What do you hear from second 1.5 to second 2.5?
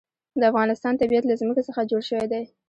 څخه جوړ شوی دی.